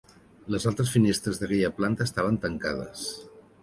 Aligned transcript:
Les 0.55 0.65
altres 0.71 0.93
finestres 0.95 1.43
d'aquella 1.43 1.71
planta 1.79 2.09
estaven 2.11 2.43
tancades. 2.51 3.09